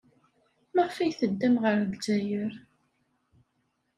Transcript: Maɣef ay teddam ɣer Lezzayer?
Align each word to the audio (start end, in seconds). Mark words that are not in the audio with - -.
Maɣef 0.73 0.95
ay 0.97 1.13
teddam 1.19 1.55
ɣer 1.63 1.75
Lezzayer? 1.83 2.53